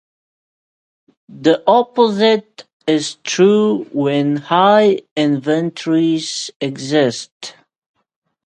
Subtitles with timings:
[1.37, 7.55] The opposite is true when high inventories exist.